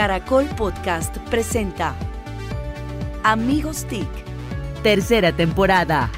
[0.00, 1.94] Caracol Podcast presenta
[3.22, 4.08] Amigos TIC,
[4.82, 6.10] tercera temporada.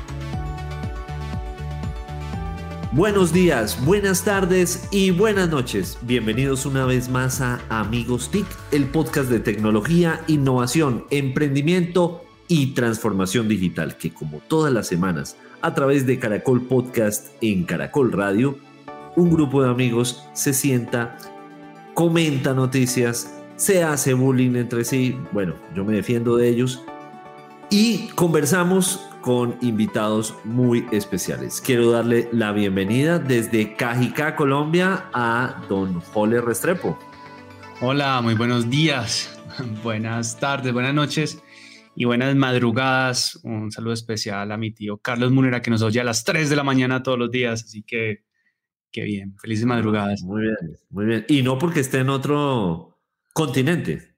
[2.92, 5.98] Buenos días, buenas tardes y buenas noches.
[6.02, 13.48] Bienvenidos una vez más a Amigos TIC, el podcast de tecnología, innovación, emprendimiento y transformación
[13.48, 18.56] digital, que como todas las semanas, a través de Caracol Podcast en Caracol Radio,
[19.16, 21.18] un grupo de amigos se sienta,
[21.94, 26.84] comenta noticias, se hace bullying entre sí, bueno, yo me defiendo de ellos
[27.70, 31.60] y conversamos con invitados muy especiales.
[31.64, 36.98] Quiero darle la bienvenida desde Cajicá, Colombia, a don Jole Restrepo.
[37.80, 39.40] Hola, muy buenos días,
[39.82, 41.42] buenas tardes, buenas noches
[41.94, 43.38] y buenas madrugadas.
[43.44, 46.56] Un saludo especial a mi tío Carlos Munera que nos oye a las 3 de
[46.56, 48.24] la mañana todos los días, así que
[48.90, 50.22] qué bien, felices madrugadas.
[50.22, 51.24] Muy bien, muy bien.
[51.28, 52.91] Y no porque esté en otro
[53.32, 54.16] continente.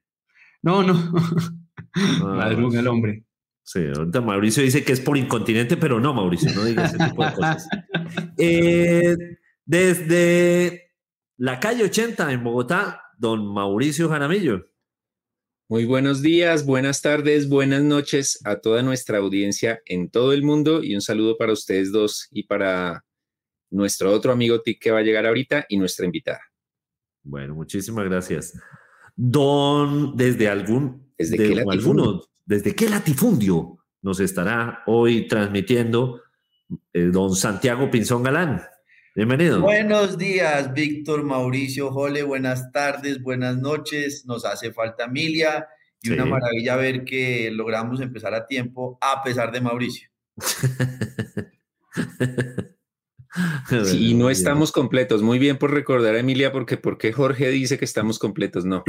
[0.63, 0.95] No, no.
[2.23, 3.25] Madruga el hombre.
[3.63, 7.25] Sí, ahorita Mauricio dice que es por incontinente, pero no, Mauricio, no digas ese tipo
[7.25, 7.69] de cosas.
[8.37, 9.17] Eh,
[9.65, 10.93] desde
[11.39, 14.67] la calle 80 en Bogotá, don Mauricio Jaramillo.
[15.67, 20.85] Muy buenos días, buenas tardes, buenas noches a toda nuestra audiencia en todo el mundo
[20.85, 23.03] y un saludo para ustedes dos y para
[23.71, 26.43] nuestro otro amigo Tic que va a llegar ahorita y nuestra invitada.
[27.23, 28.53] Bueno, muchísimas gracias.
[29.17, 36.21] Don, desde algún, ¿Desde, qué alguno, ¿desde qué latifundio nos estará hoy transmitiendo
[36.93, 38.63] eh, don Santiago Pinzón Galán?
[39.15, 39.61] Bienvenido.
[39.61, 44.25] Buenos días, Víctor, Mauricio, Jole, buenas tardes, buenas noches.
[44.27, 45.69] Nos hace falta Emilia
[46.03, 50.11] y una maravilla ver que logramos empezar a tiempo a pesar de Mauricio.
[53.85, 55.23] Sí, y no estamos completos.
[55.23, 58.65] Muy bien por recordar a Emilia, porque porque Jorge dice que estamos completos.
[58.65, 58.85] No,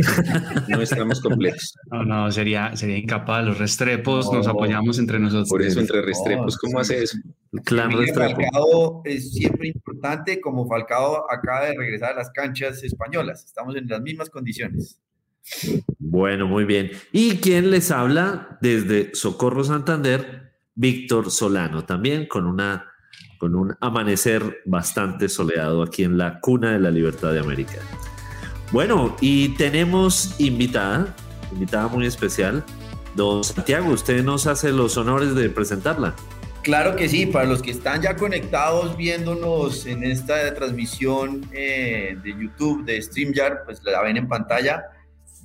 [0.68, 1.76] no estamos completos.
[1.92, 3.46] No, no, sería, sería incapaz.
[3.46, 5.50] Los restrepos nos apoyamos entre nosotros.
[5.50, 7.18] Por eso, entre restrepos, ¿cómo hace eso?
[7.64, 13.46] clan Falcao es siempre importante, como Falcao acaba de regresar a las canchas españolas.
[13.46, 15.00] Estamos en las mismas condiciones.
[16.00, 16.92] Bueno, muy bien.
[17.12, 20.54] ¿Y quién les habla desde Socorro Santander?
[20.76, 22.92] Víctor Solano, también con una
[23.38, 27.80] con un amanecer bastante soleado aquí en la cuna de la libertad de América.
[28.72, 31.16] Bueno, y tenemos invitada,
[31.52, 32.64] invitada muy especial.
[33.16, 36.16] Don Santiago, usted nos hace los honores de presentarla.
[36.66, 42.32] Claro que sí, para los que están ya conectados viéndonos en esta transmisión eh, de
[42.32, 44.84] YouTube, de StreamYard, pues la ven en pantalla.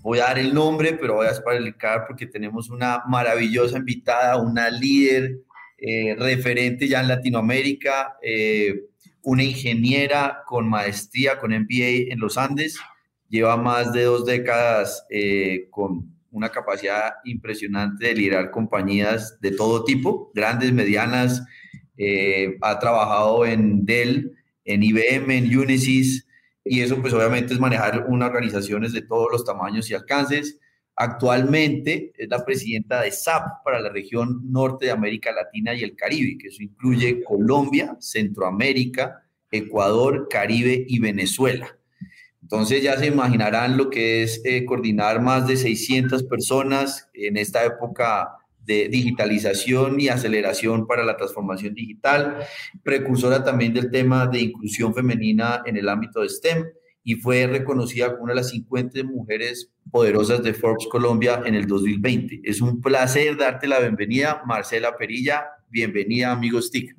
[0.01, 4.71] Voy a dar el nombre, pero voy a explicar porque tenemos una maravillosa invitada, una
[4.71, 5.41] líder
[5.81, 8.83] eh, referente ya en Latinoamérica, eh,
[9.23, 12.79] una ingeniera con maestría, con MBA en los Andes,
[13.29, 19.85] lleva más de dos décadas eh, con una capacidad impresionante de liderar compañías de todo
[19.85, 21.43] tipo, grandes, medianas,
[22.63, 24.33] ha trabajado en Dell,
[24.65, 26.27] en IBM, en Unisys,
[26.65, 30.59] y eso pues obviamente es manejar unas organizaciones de todos los tamaños y alcances.
[31.03, 35.97] Actualmente es la presidenta de SAP para la región norte de América Latina y el
[35.97, 41.75] Caribe, que eso incluye Colombia, Centroamérica, Ecuador, Caribe y Venezuela.
[42.43, 47.65] Entonces ya se imaginarán lo que es eh, coordinar más de 600 personas en esta
[47.65, 48.37] época
[48.67, 52.45] de digitalización y aceleración para la transformación digital,
[52.83, 56.67] precursora también del tema de inclusión femenina en el ámbito de STEM
[57.11, 61.67] y fue reconocida como una de las 50 mujeres poderosas de Forbes Colombia en el
[61.67, 62.43] 2020.
[62.45, 65.43] Es un placer darte la bienvenida, Marcela Perilla.
[65.69, 66.97] Bienvenida, amigos TIC.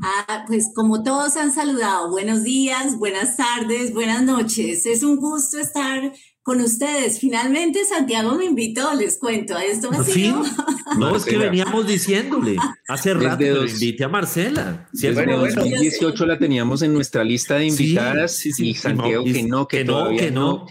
[0.00, 4.86] Ah, pues como todos han saludado, buenos días, buenas tardes, buenas noches.
[4.86, 6.14] Es un gusto estar
[6.46, 7.18] con ustedes.
[7.18, 9.58] Finalmente Santiago me invitó, les cuento.
[9.58, 10.42] Esto ha sido...
[10.96, 12.56] No, es que veníamos diciéndole
[12.86, 14.88] hace rato que lo invite a Marcela.
[14.92, 19.84] Bueno, bueno, 2018 la teníamos en nuestra lista de invitadas y Santiago que no, que,
[19.84, 20.66] no, que no.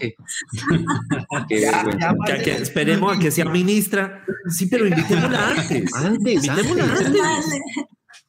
[2.46, 4.24] esperemos a que sea ministra.
[4.48, 5.94] Sí, pero invitémosla antes.
[5.94, 7.60] Antes, invitémosla antes.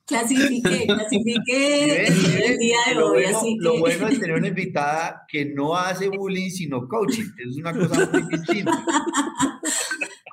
[0.08, 3.24] Clasifiqué, clasifiqué el día de lo hoy.
[3.24, 7.26] Bueno, así Lo bueno es tener una invitada que no hace bullying, sino coaching.
[7.46, 8.86] Es una cosa muy distinta.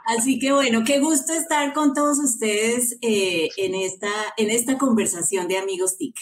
[0.06, 5.48] Así que bueno, qué gusto estar con todos ustedes eh, en, esta, en esta conversación
[5.48, 6.14] de Amigos TIC.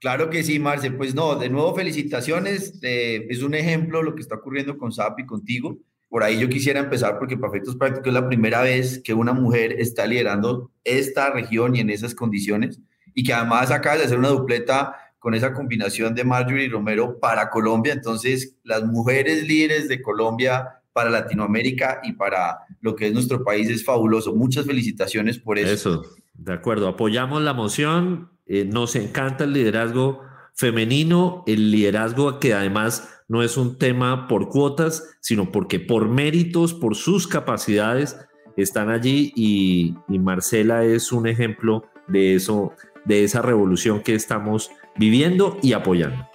[0.00, 0.90] Claro que sí, Marce.
[0.90, 2.78] Pues no, de nuevo felicitaciones.
[2.82, 5.78] Eh, es un ejemplo lo que está ocurriendo con SAP y contigo.
[6.08, 9.32] Por ahí yo quisiera empezar porque para efectos prácticos es la primera vez que una
[9.32, 12.80] mujer está liderando esta región y en esas condiciones
[13.14, 17.18] y que además acaba de hacer una dupleta con esa combinación de Marjorie y Romero
[17.18, 17.92] para Colombia.
[17.92, 23.68] Entonces, las mujeres líderes de Colombia para Latinoamérica y para lo que es nuestro país
[23.68, 24.34] es fabuloso.
[24.34, 26.04] Muchas felicitaciones por eso.
[26.34, 26.88] De acuerdo.
[26.88, 28.30] Apoyamos la moción.
[28.46, 30.22] Eh, nos encanta el liderazgo
[30.54, 36.74] femenino, el liderazgo que además no es un tema por cuotas, sino porque por méritos,
[36.74, 38.16] por sus capacidades,
[38.56, 42.72] están allí y, Marcela es un ejemplo de eso,
[43.04, 46.28] de esa revolución que estamos viviendo y apoyando.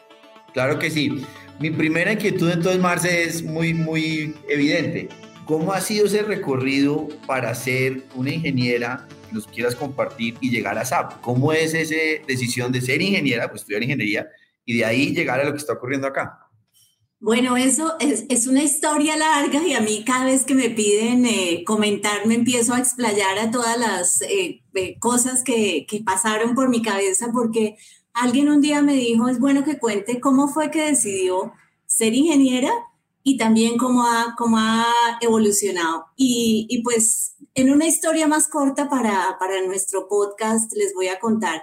[0.54, 1.25] Claro que sí.
[1.60, 5.10] Mi primera inquietud entonces, Marce, es muy, muy evidente.
[5.46, 10.78] ¿Cómo ha sido ese recorrido para ser una ingeniera que nos quieras compartir y llegar
[10.78, 11.19] a SAP?
[11.22, 14.30] ¿Cómo es esa decisión de ser ingeniera, pues estudiar ingeniería,
[14.66, 16.43] y de ahí llegar a lo que está ocurriendo acá?
[17.24, 21.64] Bueno, eso es, una historia larga y a mí cada vez que me piden eh,
[21.66, 26.68] comentar me empiezo a explayar a todas las eh, eh, cosas que, que, pasaron por
[26.68, 27.78] mi cabeza porque
[28.12, 31.54] alguien un día me dijo, es bueno que cuente cómo fue que decidió
[31.86, 32.74] ser ingeniera
[33.24, 34.86] y también cómo ha, cómo ha
[35.22, 36.08] evolucionado.
[36.18, 41.22] Y, y pues en una historia más corta para, para nuestro podcast les voy a
[41.22, 41.62] contar.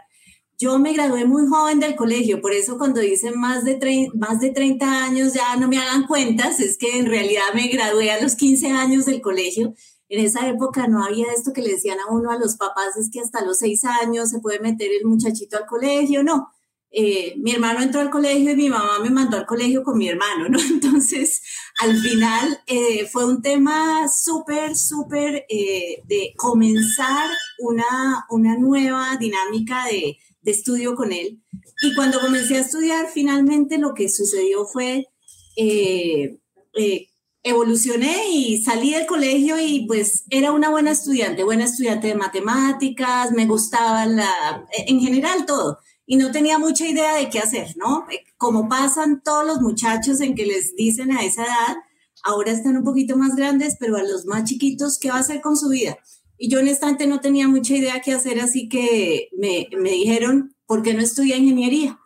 [0.61, 4.51] Yo me gradué muy joven del colegio, por eso cuando dicen más de, más de
[4.51, 8.37] 30 años ya no me hagan cuentas, es que en realidad me gradué a los
[8.37, 9.73] 15 años del colegio.
[10.11, 13.09] En esa época no había esto que le decían a uno a los papás, es
[13.11, 16.51] que hasta los 6 años se puede meter el muchachito al colegio, no.
[16.91, 20.11] Eh, mi hermano entró al colegio y mi mamá me mandó al colegio con mi
[20.11, 20.59] hermano, ¿no?
[20.71, 21.41] Entonces,
[21.79, 27.31] al final eh, fue un tema súper, súper eh, de comenzar
[27.61, 31.43] una, una nueva dinámica de, de estudio con él.
[31.83, 35.09] Y cuando comencé a estudiar, finalmente lo que sucedió fue,
[35.57, 36.39] eh,
[36.75, 37.07] eh,
[37.43, 43.33] evolucioné y salí del colegio y pues era una buena estudiante, buena estudiante de matemáticas,
[43.33, 45.79] me gustaba la, en general todo.
[46.07, 48.05] Y no tenía mucha idea de qué hacer, ¿no?
[48.37, 51.77] Como pasan todos los muchachos en que les dicen a esa edad,
[52.25, 55.41] ahora están un poquito más grandes, pero a los más chiquitos, ¿qué va a hacer
[55.41, 55.97] con su vida?
[56.43, 60.83] Y yo honestamente no tenía mucha idea qué hacer, así que me, me dijeron, ¿por
[60.83, 62.01] qué no estudia ingeniería?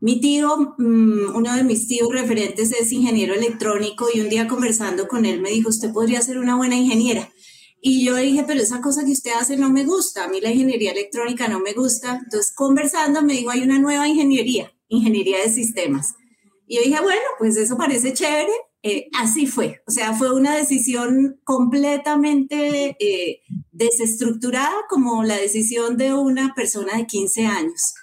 [0.00, 5.08] Mi tío, mmm, uno de mis tíos referentes es ingeniero electrónico y un día conversando
[5.08, 7.28] con él me dijo, usted podría ser una buena ingeniera.
[7.80, 10.52] Y yo dije, pero esa cosa que usted hace no me gusta, a mí la
[10.52, 12.20] ingeniería electrónica no me gusta.
[12.22, 16.14] Entonces, conversando, me dijo, hay una nueva ingeniería, ingeniería de sistemas.
[16.68, 18.52] Y yo dije, bueno, pues eso parece chévere,
[18.84, 26.14] eh, así fue, o sea, fue una decisión completamente eh, desestructurada como la decisión de
[26.14, 27.94] una persona de 15 años.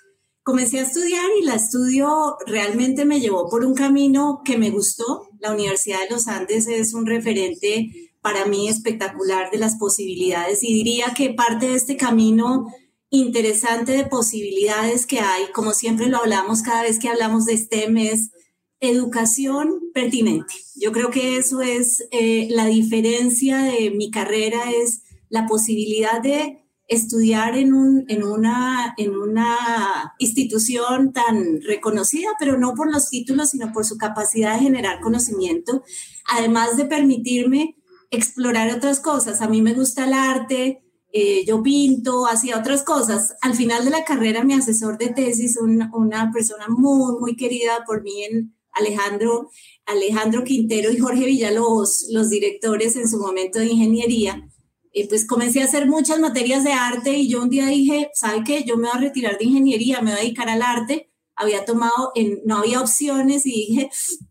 [0.42, 5.30] Comencé a estudiar y la estudio realmente me llevó por un camino que me gustó.
[5.40, 10.74] La Universidad de los Andes es un referente para mí espectacular de las posibilidades y
[10.74, 12.68] diría que parte de este camino
[13.10, 17.98] interesante de posibilidades que hay, como siempre lo hablamos cada vez que hablamos de STEM,
[17.98, 18.32] es
[18.80, 20.54] educación pertinente.
[20.76, 26.60] Yo creo que eso es eh, la diferencia de mi carrera, es la posibilidad de
[26.88, 33.52] estudiar en, un, en, una, en una institución tan reconocida, pero no por los títulos,
[33.52, 35.84] sino por su capacidad de generar conocimiento,
[36.26, 37.76] además de permitirme
[38.10, 39.42] explorar otras cosas.
[39.42, 40.82] A mí me gusta el arte,
[41.12, 43.36] eh, yo pinto, hacía otras cosas.
[43.42, 47.84] Al final de la carrera, mi asesor de tesis, un, una persona muy, muy querida
[47.86, 49.50] por mí en, Alejandro,
[49.86, 54.50] Alejandro Quintero y Jorge Villalobos, los directores en su momento de ingeniería,
[54.92, 58.44] eh, pues comencé a hacer muchas materias de arte y yo un día dije, ¿sabe
[58.44, 58.64] qué?
[58.64, 61.12] Yo me voy a retirar de ingeniería, me voy a dedicar al arte.
[61.36, 63.90] Había tomado, en, no había opciones y dije,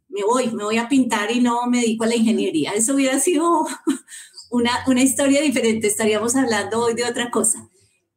[0.08, 2.72] me voy, me voy a pintar y no me dedico a la ingeniería.
[2.72, 3.66] Eso hubiera sido
[4.50, 7.67] una, una historia diferente, estaríamos hablando hoy de otra cosa.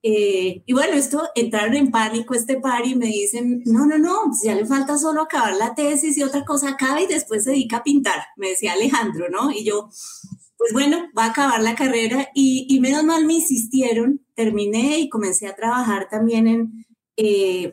[0.03, 4.21] Eh, y bueno, esto entraron en pánico este par y me dicen, no, no, no,
[4.27, 7.51] pues ya le falta solo acabar la tesis y otra cosa acaba y después se
[7.51, 9.51] dedica a pintar, me decía Alejandro, ¿no?
[9.51, 9.89] Y yo,
[10.57, 15.09] pues bueno, va a acabar la carrera y, y menos mal me insistieron, terminé y
[15.09, 16.85] comencé a trabajar también en,
[17.17, 17.71] eh,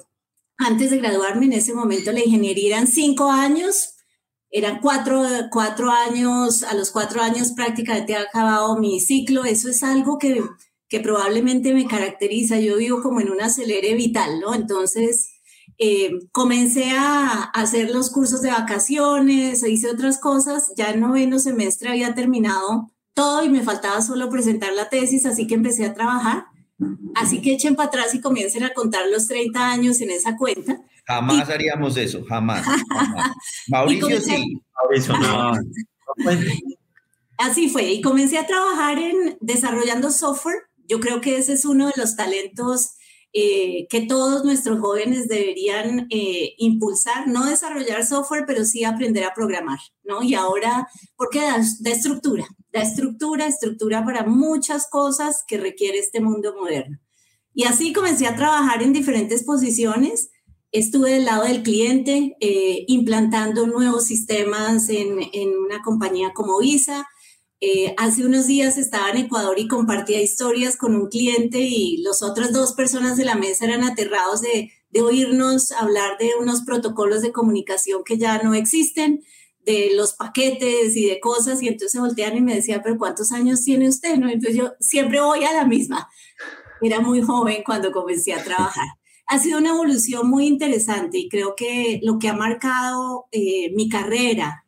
[0.58, 3.94] antes de graduarme en ese momento la ingeniería eran cinco años,
[4.50, 9.82] eran cuatro, cuatro años, a los cuatro años prácticamente he acabado mi ciclo, eso es
[9.82, 10.42] algo que
[10.88, 12.58] que probablemente me caracteriza.
[12.58, 14.54] Yo vivo como en un acelere vital, ¿no?
[14.54, 15.30] Entonces,
[15.78, 21.90] eh, comencé a hacer los cursos de vacaciones, hice otras cosas, ya el noveno semestre
[21.90, 26.46] había terminado todo y me faltaba solo presentar la tesis, así que empecé a trabajar.
[27.14, 30.80] Así que echen para atrás y comiencen a contar los 30 años en esa cuenta.
[31.04, 32.64] Jamás haríamos eso, jamás.
[33.68, 34.60] Mauricio sí.
[34.74, 35.52] Mauricio no.
[37.38, 41.86] Así fue, y comencé a trabajar en desarrollando software yo creo que ese es uno
[41.86, 42.92] de los talentos
[43.34, 49.34] eh, que todos nuestros jóvenes deberían eh, impulsar, no desarrollar software, pero sí aprender a
[49.34, 50.22] programar, ¿no?
[50.22, 56.20] Y ahora, porque da, da, estructura, da estructura, estructura para muchas cosas que requiere este
[56.20, 56.98] mundo moderno.
[57.52, 60.30] Y así comencé a trabajar en diferentes posiciones.
[60.72, 67.06] Estuve del lado del cliente, eh, implantando nuevos sistemas en, en una compañía como Visa,
[67.60, 72.22] eh, hace unos días estaba en Ecuador y compartía historias con un cliente y las
[72.22, 77.32] otras dos personas de la mesa eran aterrados de, oírnos hablar de unos protocolos de
[77.32, 79.22] comunicación que ya no existen,
[79.64, 83.62] de los paquetes y de cosas, y entonces voltean y me decían, pero ¿cuántos años
[83.62, 84.16] tiene usted?
[84.16, 84.28] ¿No?
[84.28, 86.08] Entonces yo siempre voy a la misma.
[86.80, 88.86] Era muy joven cuando comencé a trabajar.
[89.26, 93.88] Ha sido una evolución muy interesante y creo que lo que ha marcado eh, mi
[93.88, 94.64] carrera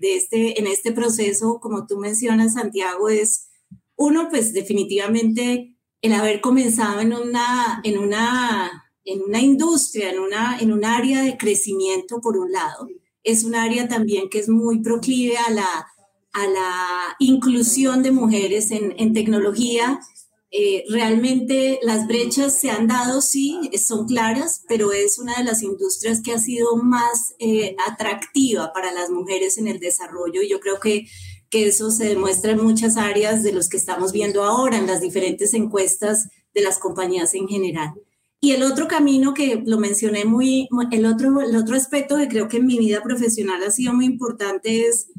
[0.00, 3.48] de, este, en este proceso, como tú mencionas, Santiago, es
[3.96, 10.58] uno, pues definitivamente el haber comenzado en una, en una, en una industria, en, una,
[10.58, 12.88] en un área de crecimiento, por un lado.
[13.22, 15.86] Es un área también que es muy proclive a la,
[16.32, 20.00] a la inclusión de mujeres en, en tecnología
[20.52, 25.62] eh, realmente las brechas se han dado, sí, son claras, pero es una de las
[25.62, 30.58] industrias que ha sido más eh, atractiva para las mujeres en el desarrollo y yo
[30.58, 31.06] creo que,
[31.50, 35.00] que eso se demuestra en muchas áreas de los que estamos viendo ahora, en las
[35.00, 37.94] diferentes encuestas de las compañías en general.
[38.40, 42.48] Y el otro camino que lo mencioné muy, el otro, el otro aspecto que creo
[42.48, 45.12] que en mi vida profesional ha sido muy importante es,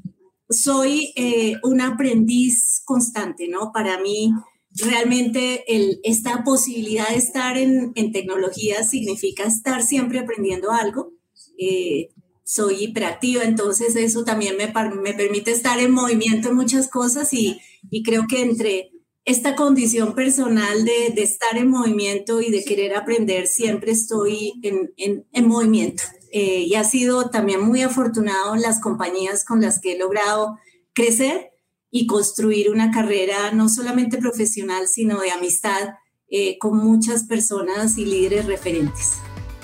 [0.49, 3.71] soy eh, un aprendiz constante, ¿no?
[3.71, 4.33] Para mí,
[4.75, 5.63] realmente
[6.03, 11.13] esta posibilidad de estar en, en, tecnología significa estar siempre aprendiendo algo.
[11.57, 12.09] Eh,
[12.43, 17.59] soy hiperactiva, entonces eso también me, me, permite estar en movimiento en muchas cosas y,
[17.89, 18.91] y creo que entre
[19.23, 24.91] esta condición personal de, de, estar en movimiento y de querer aprender, siempre estoy en,
[24.97, 26.03] en, en movimiento.
[26.33, 30.57] Eh, y ha sido también muy afortunado las compañías con las que he logrado
[30.93, 31.50] crecer
[31.91, 35.95] y construir una carrera no solamente profesional, sino de amistad
[36.29, 39.17] eh, con muchas personas y líderes referentes.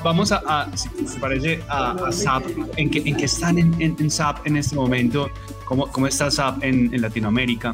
[0.04, 2.44] Vamos a, si te parece, a, SAP.
[2.76, 5.30] ¿En qué, en están en, en, SAP en este momento?
[5.66, 7.74] ¿Cómo, cómo está SAP en, en Latinoamérica?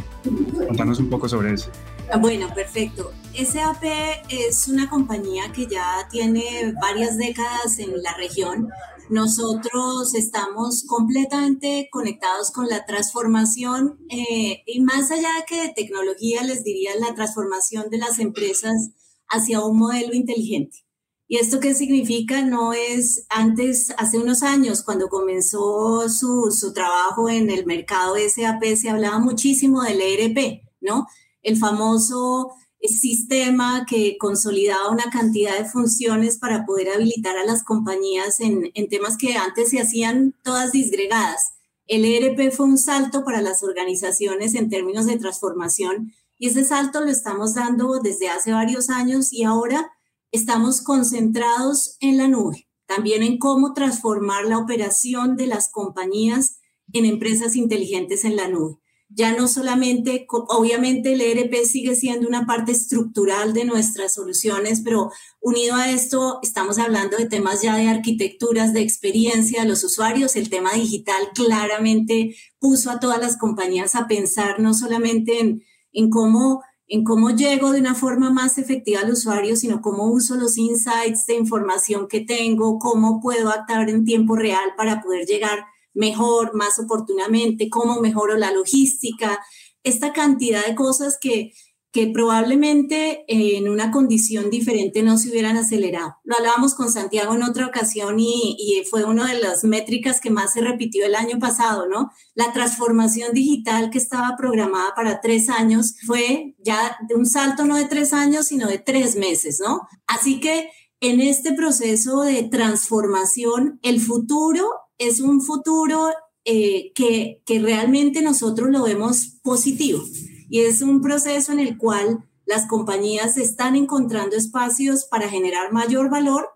[0.67, 1.69] Contanos un poco sobre eso.
[2.11, 3.11] Ah, bueno, perfecto.
[3.33, 3.83] SAP
[4.29, 8.69] es una compañía que ya tiene varias décadas en la región
[9.09, 16.63] nosotros estamos completamente conectados con la transformación eh, y más allá que de tecnología, les
[16.63, 18.91] diría la transformación de las empresas
[19.27, 20.85] hacia un modelo inteligente.
[21.27, 22.43] ¿Y esto qué significa?
[22.43, 28.63] No es antes, hace unos años, cuando comenzó su, su trabajo en el mercado SAP,
[28.75, 31.07] se hablaba muchísimo del ERP, ¿no?
[31.41, 32.51] El famoso
[32.89, 38.89] sistema que consolidaba una cantidad de funciones para poder habilitar a las compañías en, en,
[38.89, 41.53] temas que antes se hacían todas disgregadas.
[41.87, 47.01] El ERP fue un salto para las organizaciones en términos de transformación y ese salto
[47.01, 49.91] lo estamos dando desde hace varios años y ahora
[50.31, 56.57] estamos concentrados en la nube, también en cómo transformar la operación de las compañías
[56.91, 58.82] en empresas inteligentes en la nube
[59.15, 65.11] ya no solamente, obviamente el ERP sigue siendo una parte estructural de nuestras soluciones, pero
[65.39, 70.35] unido a esto estamos hablando de temas ya de arquitecturas, de experiencia de los usuarios.
[70.35, 76.63] El tema digital claramente puso a todas las compañías a pensar no solamente en, cómo
[76.87, 81.25] en cómo llego de una forma más efectiva al usuario, sino cómo uso los insights
[81.27, 86.79] de información que tengo, cómo puedo actuar en tiempo real para poder llegar mejor, más
[86.79, 89.39] oportunamente, cómo mejoro la logística,
[89.83, 91.53] esta cantidad de cosas que,
[91.93, 96.15] que probablemente en una condición diferente no se hubieran acelerado.
[96.23, 100.31] Lo hablábamos con Santiago en otra ocasión y, y, fue una de las métricas que
[100.31, 102.09] más se repitió el año pasado, ¿no?
[102.33, 107.75] La transformación digital que estaba programada para tres años fue ya de un salto no
[107.75, 109.81] de tres años, sino de tres meses, ¿no?
[110.07, 110.69] Así que
[110.99, 114.67] en este proceso de transformación, el futuro
[115.07, 116.09] es un futuro
[116.45, 120.03] eh, que, que realmente nosotros lo vemos positivo
[120.49, 126.09] y es un proceso en el cual las compañías están encontrando espacios para generar mayor
[126.09, 126.49] valor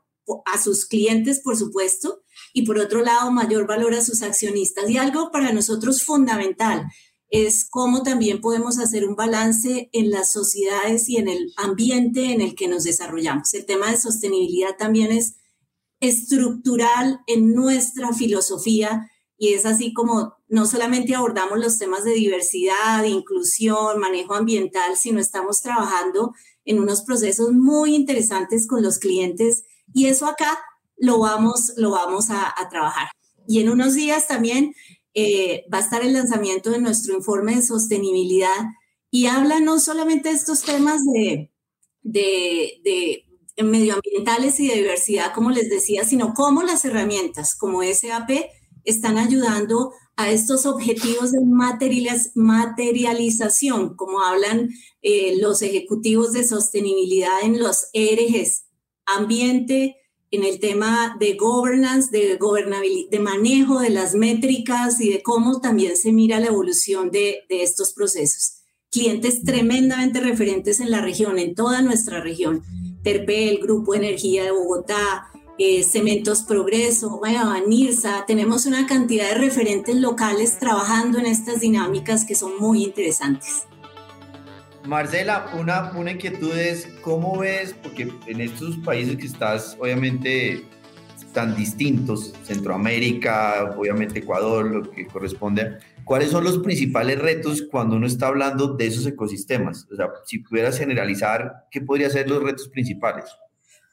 [0.46, 2.22] a sus clientes, por supuesto,
[2.54, 4.90] y por otro lado, mayor valor a sus accionistas.
[4.90, 6.86] Y algo para nosotros fundamental
[7.30, 12.42] es cómo también podemos hacer un balance en las sociedades y en el ambiente en
[12.42, 13.54] el que nos desarrollamos.
[13.54, 15.36] El tema de sostenibilidad también es
[16.00, 23.04] estructural en nuestra filosofía y es así como no solamente abordamos los temas de diversidad,
[23.04, 26.34] inclusión, manejo ambiental, sino estamos trabajando
[26.66, 29.64] en unos procesos muy interesantes con los clientes
[29.94, 30.58] y eso acá
[30.98, 33.10] lo vamos, lo vamos a, trabajar.
[33.48, 34.74] Y en unos días también
[35.14, 38.66] eh, va a estar el lanzamiento de nuestro informe de sostenibilidad
[39.12, 41.52] y habla no solamente de estos temas de,
[42.02, 43.27] de, de
[43.64, 48.30] medioambientales y de diversidad, como les decía, sino cómo las herramientas como SAP
[48.84, 51.42] están ayudando a estos objetivos de
[52.36, 54.70] materialización, como hablan
[55.02, 58.66] eh, los ejecutivos de sostenibilidad en los ERGs,
[59.06, 59.98] ambiente,
[60.32, 62.38] en el tema de governance, de,
[63.10, 67.64] de manejo de las métricas y de cómo también se mira la evolución de, de
[67.64, 68.64] estos procesos.
[68.90, 72.64] Clientes tremendamente referentes en la región, en toda nuestra región.
[73.08, 79.96] Terpel, Grupo Energía de Bogotá, eh, Cementos Progreso, bueno, NIRSA, tenemos una cantidad de referentes
[79.96, 83.64] locales trabajando en estas dinámicas que son muy interesantes.
[84.86, 87.74] Marcela, una, una inquietud es, ¿cómo ves?
[87.82, 90.66] Porque en estos países que estás, obviamente,
[91.32, 98.08] tan distintos, Centroamérica, obviamente Ecuador, lo que corresponde, ¿cuáles son los principales retos cuando uno
[98.08, 99.86] está hablando de esos ecosistemas?
[99.92, 103.26] O sea, si pudieras generalizar, ¿qué podrían ser los retos principales?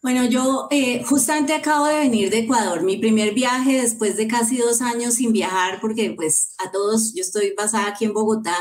[0.03, 4.59] Bueno, yo eh, justamente acabo de venir de Ecuador, mi primer viaje después de casi
[4.59, 8.55] dos años sin viajar, porque pues a todos, yo estoy basada aquí en Bogotá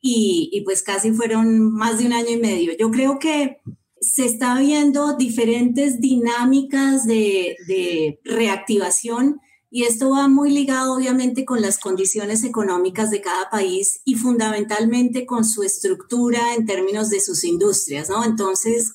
[0.00, 2.72] y, y pues casi fueron más de un año y medio.
[2.78, 3.58] Yo creo que
[4.00, 9.40] se está viendo diferentes dinámicas de, de reactivación
[9.76, 15.26] y esto va muy ligado obviamente con las condiciones económicas de cada país y fundamentalmente
[15.26, 18.24] con su estructura en términos de sus industrias, ¿no?
[18.24, 18.94] Entonces,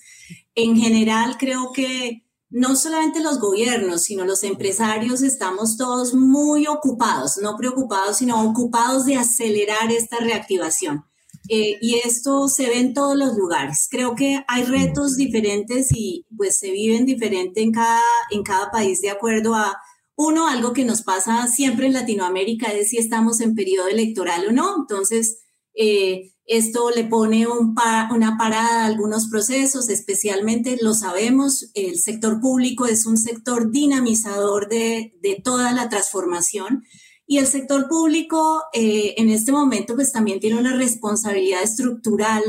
[0.55, 7.37] en general creo que no solamente los gobiernos, sino los empresarios estamos todos muy ocupados,
[7.39, 11.05] no preocupados, sino ocupados de acelerar esta reactivación.
[11.47, 13.87] Eh, y esto se ve en todos los lugares.
[13.87, 18.99] Creo que hay retos diferentes y pues se viven diferente en cada, en cada país
[19.01, 19.77] de acuerdo a,
[20.23, 24.51] uno, algo que nos pasa siempre en Latinoamérica es si estamos en periodo electoral o
[24.51, 24.75] no.
[24.81, 25.39] Entonces,
[25.73, 32.85] eh, esto le pone una parada a algunos procesos, especialmente lo sabemos, el sector público
[32.85, 36.83] es un sector dinamizador de, toda la transformación
[37.25, 42.43] y el sector público eh, en este momento pues también tiene una responsabilidad estructural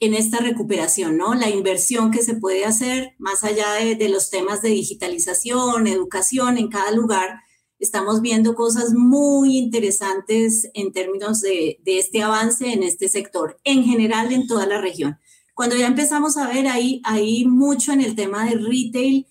[0.00, 1.34] en esta recuperación, ¿no?
[1.34, 6.68] La inversión que se puede hacer más allá de los temas de digitalización, educación en
[6.68, 7.40] cada lugar,
[7.78, 14.32] estamos viendo cosas muy interesantes en términos de, este avance en este sector, en general
[14.32, 15.18] en toda la región.
[15.54, 19.26] Cuando ya empezamos a ver ahí, hay mucho en el tema de retail,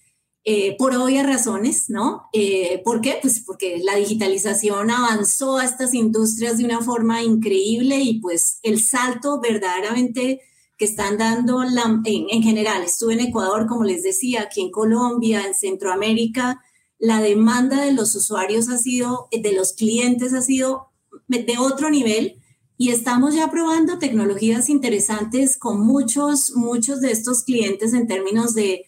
[0.47, 2.29] eh, por obvias razones, ¿no?
[2.31, 3.17] Eh, ¿Por qué?
[3.19, 8.79] Pues porque la digitalización avanzó a estas industrias de una forma increíble y pues el
[8.79, 10.41] salto verdaderamente
[10.77, 15.45] que están dando en, en general, estuve en Ecuador, como les decía, aquí en Colombia,
[15.45, 16.61] en Centroamérica,
[16.99, 20.87] la demanda de los usuarios ha sido, de los clientes ha sido
[21.27, 22.41] de otro nivel
[22.77, 28.85] y estamos ya probando tecnologías interesantes con muchos, muchos de estos clientes en términos de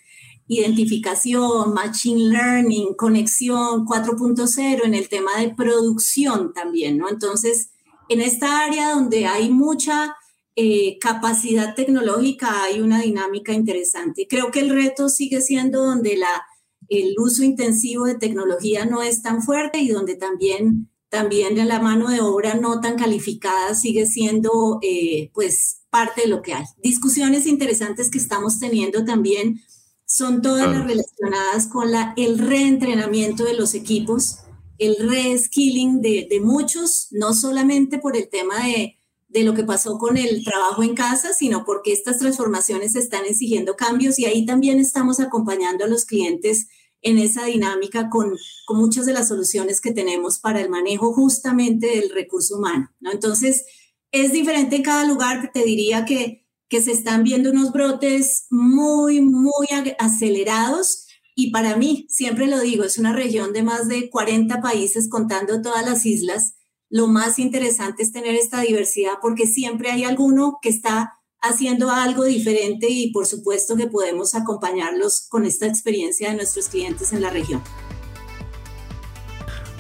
[0.48, 7.10] identificación, machine learning, conexión 4.0 en el tema de producción también, ¿no?
[7.10, 7.70] Entonces,
[8.10, 10.16] en esta área donde hay mucha
[10.58, 14.28] eh, capacidad tecnológica hay una dinámica interesante.
[14.28, 16.46] Creo que el reto sigue siendo donde la
[16.90, 22.10] el uso intensivo de tecnología no es tan fuerte y donde también, también la mano
[22.10, 26.66] de obra no tan calificada sigue siendo eh, pues parte de lo que hay.
[26.82, 29.62] Discusiones interesantes que estamos teniendo también
[30.06, 34.38] son todas las relacionadas con la, el reentrenamiento de los equipos,
[34.78, 38.97] el reskilling de, de muchos, no solamente por el tema de
[39.28, 43.76] de lo que pasó con el trabajo en casa, sino porque estas transformaciones están exigiendo
[43.76, 46.68] cambios y ahí también estamos acompañando a los clientes
[47.02, 48.36] en esa dinámica con,
[48.66, 52.90] con muchas de las soluciones que tenemos para el manejo justamente del recurso humano.
[53.00, 53.12] ¿no?
[53.12, 53.66] Entonces,
[54.12, 59.22] es diferente en cada lugar, te diría que, que se están viendo unos brotes muy,
[59.22, 59.68] muy
[60.00, 61.06] acelerados.
[61.36, 65.62] Y para mí, siempre lo digo, es una región de más de 40 países contando
[65.62, 66.57] todas las islas.
[66.90, 72.24] Lo más interesante es tener esta diversidad porque siempre hay alguno que está haciendo algo
[72.24, 77.30] diferente y por supuesto que podemos acompañarlos con esta experiencia de nuestros clientes en la
[77.30, 77.62] región.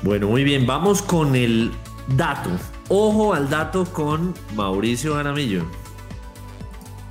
[0.03, 1.71] Bueno, muy bien, vamos con el
[2.15, 2.49] dato.
[2.89, 5.65] Ojo al dato con Mauricio Garamillo.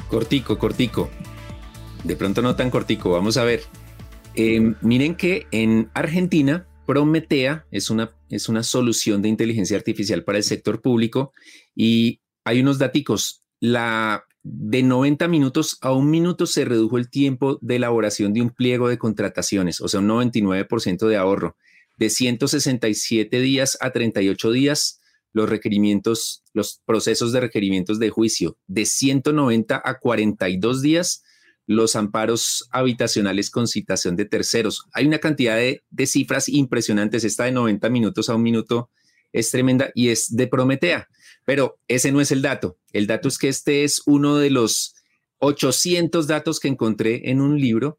[0.08, 1.08] Cortico, cortico.
[2.04, 3.62] De pronto no tan cortico, vamos a ver.
[4.34, 10.38] Em, miren que en Argentina, Prometea es una, es una solución de inteligencia artificial para
[10.38, 11.32] el sector público
[11.74, 13.42] y hay unos daticos.
[13.60, 18.50] La de 90 minutos a un minuto se redujo el tiempo de elaboración de un
[18.50, 21.56] pliego de contrataciones, o sea, un 99% de ahorro.
[21.98, 25.00] De 167 días a 38 días,
[25.32, 28.58] los requerimientos, los procesos de requerimientos de juicio.
[28.66, 31.24] De 190 a 42 días,
[31.66, 34.84] los amparos habitacionales con citación de terceros.
[34.92, 37.24] Hay una cantidad de, cifras impresionantes.
[37.24, 38.90] Esta de 90 minutos a un minuto
[39.32, 41.08] es tremenda y es de Prometea.
[41.44, 42.78] Pero ese no es el dato.
[42.92, 44.94] El dato es que este es uno de los
[45.38, 47.98] 800 datos que encontré en un libro.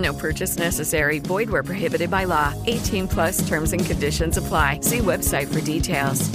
[0.00, 1.18] No purchase necessary.
[1.20, 2.54] Void where prohibited by law.
[2.66, 4.80] 18 plus terms and conditions apply.
[4.82, 6.30] See website for details.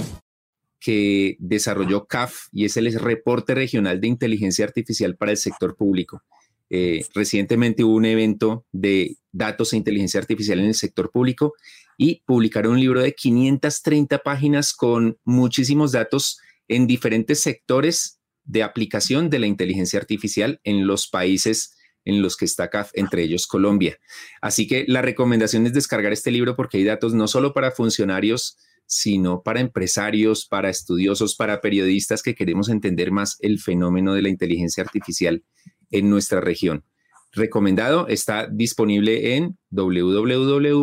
[0.78, 6.22] que desarrolló CAF y es el reporte regional de inteligencia artificial para el sector público.
[6.70, 11.54] Eh, recientemente hubo un evento de datos e inteligencia artificial en el sector público
[11.96, 19.28] y publicaron un libro de 530 páginas con muchísimos datos en diferentes sectores de aplicación
[19.28, 21.75] de la inteligencia artificial en los países
[22.06, 23.98] en los que está CAF, entre ellos Colombia.
[24.40, 28.56] Así que la recomendación es descargar este libro porque hay datos no solo para funcionarios
[28.86, 34.28] sino para empresarios, para estudiosos, para periodistas que queremos entender más el fenómeno de la
[34.28, 35.44] inteligencia artificial
[35.90, 36.84] en nuestra región.
[37.32, 40.76] Recomendado, está disponible en www.caf.com.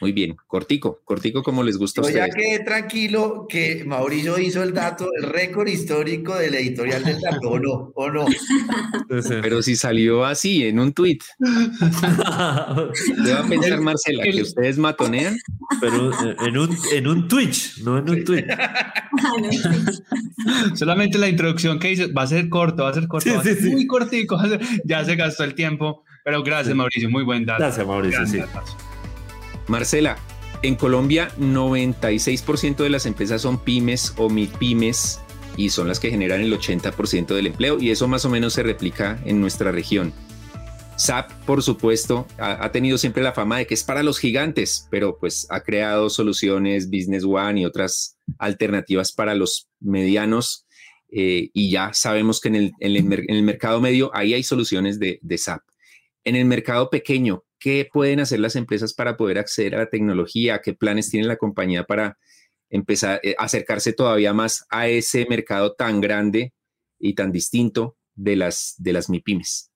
[0.00, 2.34] Muy bien, cortico, cortico como les gusta a Yo ya ustedes.
[2.34, 7.58] quedé tranquilo que Mauricio hizo el dato, el récord histórico del editorial del dato, ¿o
[7.58, 7.92] no?
[7.94, 8.24] ¿O no?
[9.42, 11.18] Pero si salió así en un tweet.
[11.38, 14.24] ¿Qué va a pensar Marcela?
[14.24, 15.36] ¿Que ustedes matonean?
[15.80, 18.46] Pero eh, en un, en un Twitch, no en un tweet.
[20.74, 23.40] Solamente la introducción que hice va a ser corto, va a ser corto, Sí, va
[23.40, 23.70] a ser sí.
[23.70, 24.38] muy cortico.
[24.84, 26.04] Ya se gastó el tiempo.
[26.24, 27.62] Pero gracias, Mauricio, muy buen dato.
[27.62, 28.38] Gracias, Mauricio, sí.
[29.70, 30.18] Marcela,
[30.62, 35.20] en Colombia 96% de las empresas son pymes o mipymes
[35.56, 38.62] y son las que generan el 80% del empleo y eso más o menos se
[38.62, 40.12] replica en nuestra región.
[40.96, 44.86] SAP, por supuesto, ha, ha tenido siempre la fama de que es para los gigantes,
[44.90, 50.66] pero pues ha creado soluciones Business One y otras alternativas para los medianos
[51.10, 55.62] eh, y ya sabemos que en el, mercado medio ahí hay soluciones de SAP.
[56.24, 60.60] En el mercado pequeño, ¿qué pueden hacer las empresas para poder acceder a la tecnología?
[60.64, 62.18] ¿Qué planes tiene la compañía para
[62.70, 66.54] empezar a acercarse todavía más a ese mercado tan grande
[66.98, 69.70] y tan distinto de las, de las MIPIMES?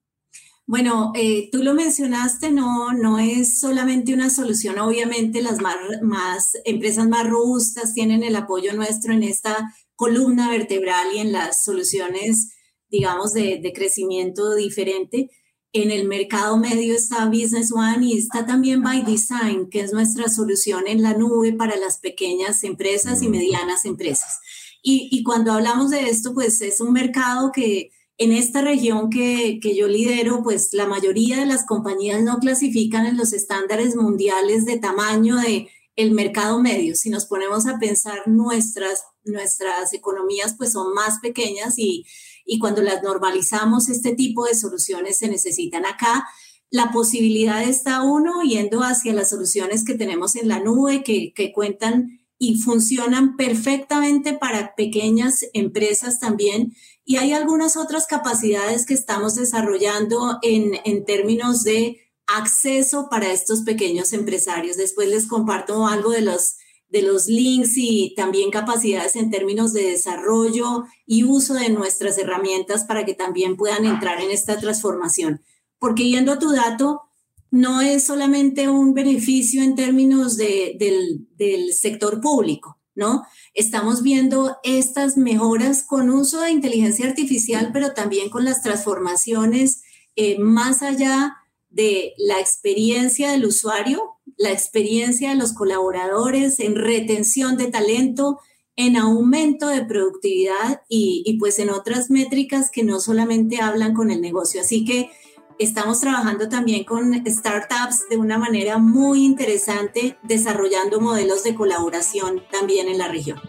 [0.67, 4.79] Bueno, eh, tú lo mencionaste, no, no es solamente una solución.
[4.79, 11.19] Obviamente las más empresas más robustas tienen el apoyo nuestro en esta columna vertebral y
[11.19, 12.55] en las soluciones,
[12.89, 15.29] digamos, de, de crecimiento diferente.
[15.75, 20.29] En el mercado medio está Business One y está también By Design, que es nuestra
[20.29, 24.39] solución en la nube para las pequeñas empresas y medianas empresas.
[24.85, 29.59] Y, y cuando hablamos de esto, pues es un mercado que en esta región que,
[29.61, 34.67] que, yo lidero, pues la mayoría de las compañías no clasifican en los estándares mundiales
[34.67, 36.95] de tamaño de el mercado medio.
[36.95, 42.07] Si nos ponemos a pensar nuestras, nuestras economías, pues son más pequeñas y,
[42.45, 46.27] y cuando las normalizamos, este tipo de soluciones se necesitan acá.
[46.71, 51.53] La posibilidad está uno yendo hacia las soluciones que tenemos en la nube, que, que
[51.53, 56.75] cuentan y funcionan perfectamente para pequeñas empresas también.
[57.05, 63.63] Y hay algunas otras capacidades que estamos desarrollando en, en términos de acceso para estos
[63.63, 64.77] pequeños empresarios.
[64.77, 66.57] Después les comparto algo de los,
[66.89, 72.85] de los links y también capacidades en términos de desarrollo y uso de nuestras herramientas
[72.85, 75.43] para que también puedan entrar en esta transformación.
[75.79, 77.03] Porque yendo a tu dato,
[77.51, 83.23] no es solamente un beneficio en términos de, del, del sector público, ¿no?
[83.55, 89.83] Estamos viendo estas mejoras con uso de inteligencia artificial, pero también con las transformaciones
[90.17, 91.37] eh, más allá
[91.71, 98.39] de la experiencia del usuario, la experiencia de los colaboradores en retención de talento,
[98.77, 104.21] en aumento de productividad y, pues en otras métricas que no solamente hablan con el
[104.21, 104.61] negocio.
[104.61, 105.11] Así que
[105.59, 112.89] estamos trabajando también con startups de una manera muy interesante, desarrollando modelos de colaboración también
[112.89, 113.41] en la región.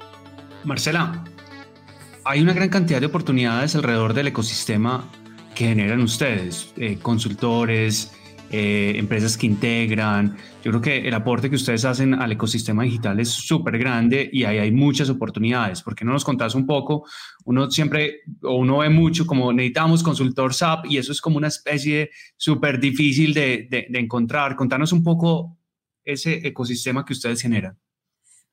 [0.63, 1.23] Marcela,
[2.23, 5.09] hay una gran cantidad de oportunidades alrededor del ecosistema
[5.55, 8.11] que generan ustedes, eh, consultores,
[8.51, 10.37] eh, empresas que integran.
[10.63, 14.43] Yo creo que el aporte que ustedes hacen al ecosistema digital es súper grande y
[14.43, 15.81] ahí hay muchas oportunidades.
[15.81, 17.05] ¿Por qué no nos contás un poco?
[17.45, 21.47] Uno siempre, o uno ve mucho como necesitamos consultor SAP y eso es como una
[21.47, 24.55] especie súper difícil de, de, de encontrar.
[24.55, 25.57] Contanos un poco
[26.03, 27.77] ese ecosistema que ustedes generan.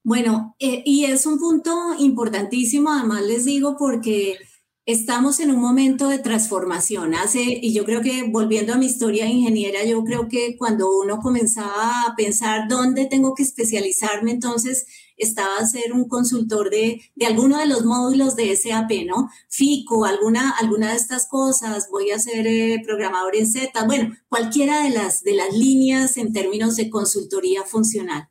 [0.04, 4.36] Bueno, eh, y es un punto importantísimo, además les digo, porque
[4.84, 7.14] estamos en un momento de transformación.
[7.14, 11.18] Hace, y yo creo que volviendo a mi historia ingeniera, yo creo que cuando uno
[11.20, 17.26] comenzaba a pensar dónde tengo que especializarme, entonces estaba a ser un consultor de, de
[17.26, 19.30] alguno de los módulos de SAP, ¿no?
[19.48, 24.82] FICO, alguna, alguna de estas cosas, voy a ser eh, programador en Z, bueno, cualquiera
[24.82, 28.28] de las, de las líneas en términos de consultoría funcional.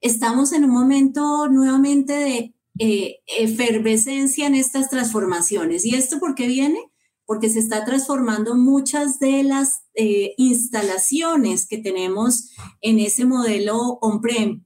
[0.00, 5.84] Estamos en un momento nuevamente de eh, efervescencia en estas transformaciones.
[5.84, 6.78] ¿Y esto por qué viene?
[7.26, 14.64] Porque se está transformando muchas de las eh, instalaciones que tenemos en ese modelo on-prem,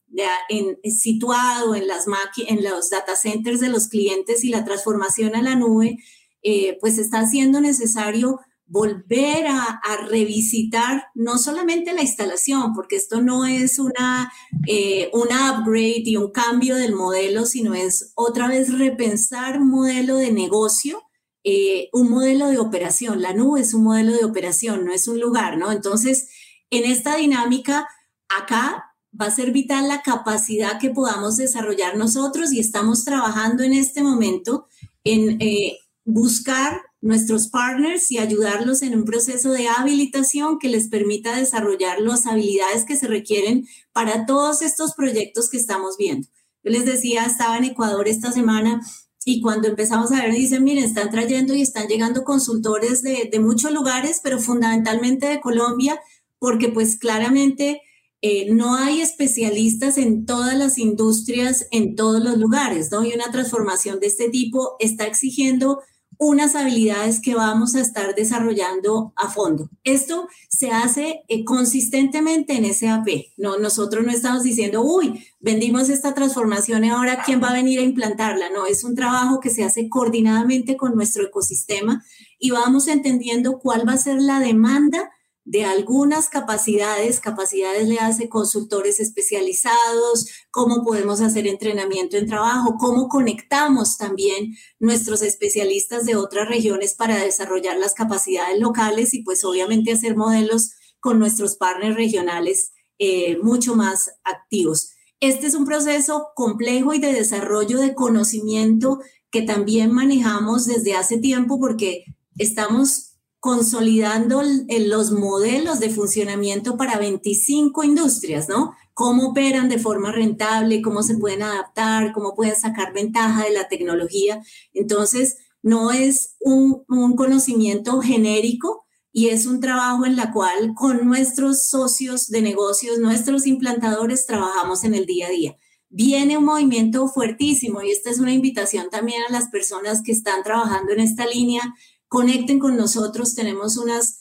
[0.85, 2.07] situado en, las
[2.49, 5.99] en los data centers de los clientes y la transformación a la nube,
[6.42, 13.47] eh, pues está siendo necesario volver a, revisitar no solamente la instalación, porque esto no
[13.47, 14.33] es una,
[14.67, 20.17] eh, una upgrade y un cambio del modelo, sino es otra vez repensar un modelo
[20.17, 21.03] de negocio,
[21.45, 23.23] eh, un modelo de operación.
[23.23, 25.73] La nube es un modelo de operación, no es un lugar, ¿no?
[25.73, 26.29] Entonces,
[26.71, 27.89] en esta dinámica,
[28.29, 33.73] acá va a ser vital la capacidad que podamos desarrollar nosotros y estamos trabajando en
[33.73, 34.67] este momento
[35.05, 41.37] en eh, buscar nuestros partners y ayudarlos en un proceso de habilitación que les permita
[41.37, 46.29] desarrollar las habilidades que se requieren para todos estos proyectos que estamos viendo.
[46.65, 48.81] Yo les decía, estaba en Ecuador esta semana
[49.25, 53.41] y cuando empezamos a ver, dicen, miren, están trayendo y están llegando consultores de, de
[53.41, 56.01] muchos lugares, pero fundamentalmente de Colombia,
[56.39, 57.83] porque pues claramente
[58.21, 63.05] eh, no hay especialistas en todas las industrias, en todos los lugares, ¿no?
[63.05, 65.81] Y una transformación de este tipo está exigiendo
[66.19, 69.71] unas habilidades que vamos a estar desarrollando a fondo.
[69.85, 73.09] Esto se hace eh, consistentemente en SAP.
[73.37, 77.79] No, nosotros no estamos diciendo, uy, vendimos esta transformación y ahora quién va a venir
[77.79, 78.51] a implantarla.
[78.51, 82.05] No, es un trabajo que se hace coordinadamente con nuestro ecosistema
[82.39, 85.11] y vamos entendiendo cuál va a ser la demanda
[85.51, 93.09] de algunas capacidades, capacidades le hace consultores especializados, cómo podemos hacer entrenamiento en trabajo, cómo
[93.09, 99.93] conectamos también nuestros especialistas de otras regiones para desarrollar las capacidades locales y pues obviamente
[99.93, 104.91] hacer modelos con nuestros partners regionales eh, mucho más activos.
[105.19, 108.99] Este es un proceso complejo y de desarrollo de conocimiento
[109.31, 112.05] que también manejamos desde hace tiempo porque
[112.37, 113.08] estamos
[113.40, 118.72] consolidando los modelos de funcionamiento para 25 industrias, ¿no?
[118.94, 123.68] Cómo operan de forma rentable, cómo se pueden adaptar, cómo pueden sacar ventaja de la
[123.68, 124.42] tecnología.
[124.72, 126.85] Entonces, no es un,
[127.16, 133.46] conocimiento genérico y es un trabajo en la cual con nuestros socios de negocios, nuestros
[133.46, 135.57] implantadores, trabajamos en el día a día.
[135.90, 140.42] Viene un movimiento fuertísimo y esta es una invitación también a las personas que están
[140.42, 141.62] trabajando en esta línea
[142.09, 143.35] conecten con nosotros.
[143.35, 144.18] Tenemos unos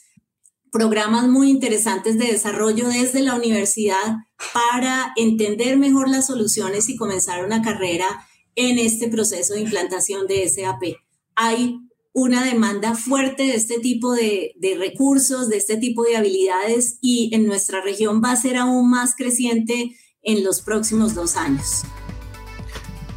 [0.71, 4.17] programas muy interesantes de desarrollo desde la universidad
[4.53, 8.07] para entender mejor las soluciones y comenzar una carrera
[8.55, 10.97] en este proceso de implantación de SAP.
[11.35, 11.79] Hay
[12.13, 17.29] una demanda fuerte de este tipo de, de, recursos, de este tipo de habilidades y
[17.33, 21.83] en nuestra región va a ser aún más creciente en los próximos dos años.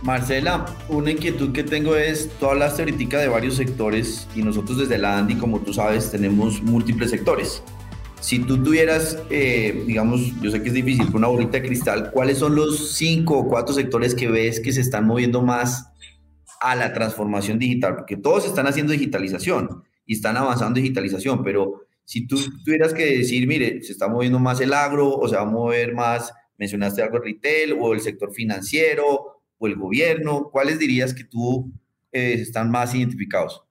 [0.02, 4.96] Marcela, una inquietud que tengo es, tú hablaste ahorita de varios sectores y nosotros desde
[4.96, 7.62] la ANDI, como tú sabes, tenemos múltiples sectores.
[8.20, 12.38] Si tú tuvieras, eh, digamos, yo sé que es difícil una bolita de cristal, ¿cuáles
[12.38, 15.92] son los cinco o cuatro sectores que ves que se están moviendo más
[16.60, 17.96] a la transformación digital?
[17.96, 23.46] Porque todos están haciendo digitalización y están avanzando digitalización, pero si tú tuvieras que decir,
[23.46, 27.18] mire, se está moviendo más el agro o se va a mover más, mencionaste algo
[27.18, 30.48] retail o el sector financiero o el gobierno?
[30.50, 31.70] ¿Cuáles dirías que tú
[32.10, 33.62] eh, están más identificados?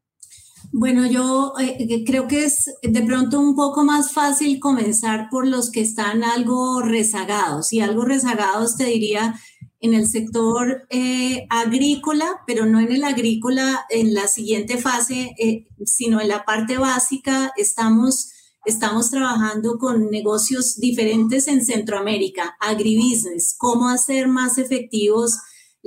[0.71, 5.71] Bueno, yo eh, creo que es de pronto un poco más fácil comenzar por los
[5.71, 7.73] que están algo rezagados.
[7.73, 9.39] Y algo rezagados te diría
[9.81, 15.33] en el sector eh, agrícola, pero no en el agrícola en la siguiente fase,
[15.85, 17.51] sino en la parte básica.
[17.57, 18.29] Estamos,
[18.65, 25.39] estamos trabajando con negocios diferentes en Centroamérica, agribusiness, cómo hacer más efectivos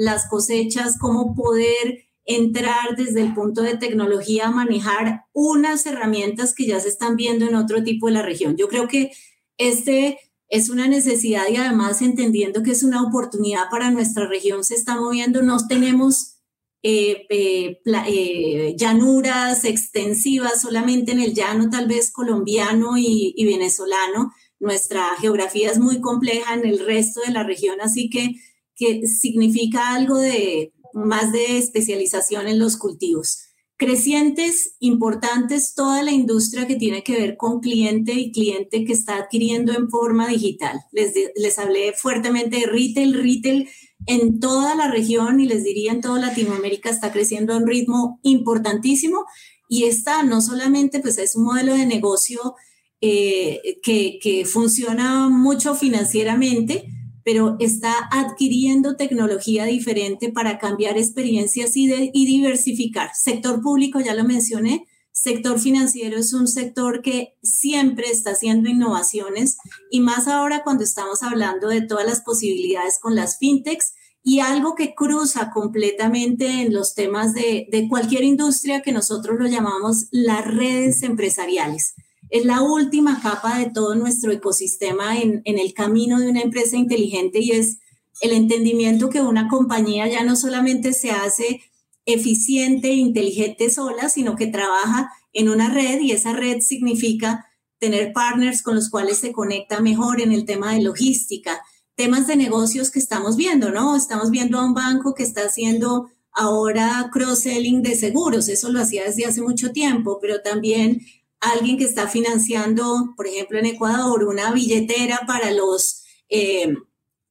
[0.02, 6.66] las cosechas, cómo poder entrar desde el punto de tecnología a manejar unas herramientas que
[6.66, 8.56] ya se están viendo en otro tipo de la región.
[8.56, 9.12] Yo creo que
[9.58, 14.74] este es una necesidad y además entendiendo que es una oportunidad para nuestra región, se
[14.74, 16.38] está moviendo, no tenemos
[16.82, 24.32] eh, eh, eh, llanuras extensivas solamente en el llano tal vez colombiano y venezolano.
[24.58, 28.34] Nuestra geografía es muy compleja en el resto de la región, así que
[28.82, 33.38] que significa algo de más de especialización en los cultivos.
[33.76, 39.16] Crecientes, importantes, toda la industria que tiene que ver con cliente y cliente que está
[39.16, 40.80] adquiriendo en forma digital.
[40.92, 43.68] Les, les hablé fuertemente de retail, retail
[44.06, 48.20] en toda la región y les diría en toda Latinoamérica está creciendo a un ritmo
[48.22, 49.24] importantísimo
[49.68, 52.54] y está no solamente pues es un modelo de negocio
[53.00, 56.86] eh, que, que funciona mucho financieramente,
[57.24, 63.10] pero está adquiriendo tecnología diferente para cambiar experiencias y, diversificar.
[63.14, 69.58] Sector público, ya lo mencioné, sector financiero es un sector que siempre está haciendo innovaciones
[69.90, 74.74] y más ahora cuando estamos hablando de todas las posibilidades con las fintechs y algo
[74.74, 81.02] que cruza completamente en los temas de cualquier industria que nosotros lo llamamos las redes
[81.02, 81.94] empresariales
[82.32, 87.40] es la última capa de todo nuestro ecosistema en, el camino de una empresa inteligente
[87.40, 87.78] y es
[88.22, 91.60] el entendimiento que una compañía ya no solamente se hace
[92.06, 97.44] eficiente e inteligente sola, sino que trabaja en una red y esa red significa
[97.78, 101.60] tener partners con los cuales se conecta mejor en el tema de logística,
[101.96, 103.94] temas de negocios que estamos viendo, ¿no?
[103.94, 109.04] Estamos viendo a un banco que está haciendo ahora cross-selling de seguros, eso lo hacía
[109.04, 111.02] desde hace mucho tiempo, pero también
[111.42, 116.74] alguien que está financiando, por ejemplo, en Ecuador, una billetera para los eh,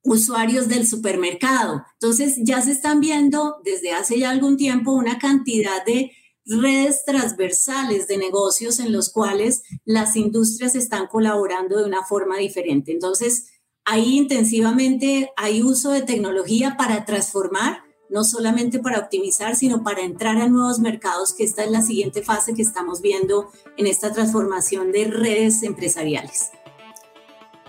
[0.04, 1.84] usuarios del supermercado.
[1.94, 6.12] Entonces, ya se están viendo desde hace ya algún tiempo una cantidad de
[6.46, 12.92] redes transversales de negocios en los cuales las industrias están colaborando de una forma diferente.
[12.92, 13.52] Entonces,
[13.86, 20.38] ahí intensivamente hay uso de tecnología para transformar no solamente para optimizar, sino para entrar
[20.38, 24.92] a nuevos mercados, que esta es la siguiente fase que estamos viendo en esta transformación
[24.92, 26.52] de redes empresariales.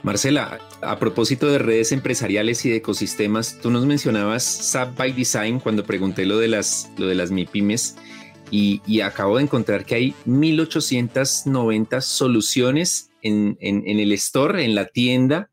[0.02, 5.60] Marcela, a propósito de redes empresariales y de ecosistemas, tú nos mencionabas SAP by Design
[5.60, 7.96] cuando pregunté lo de las, lo de las MIPIMES
[8.50, 14.74] y, y acabo de encontrar que hay 1890 soluciones en, en, en el store, en
[14.74, 15.51] la tienda,